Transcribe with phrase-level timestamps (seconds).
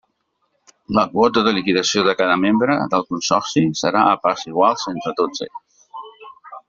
[0.97, 5.47] La quota de liquidació de cada membre del consorci serà a parts iguals entre tots
[5.49, 5.87] ells.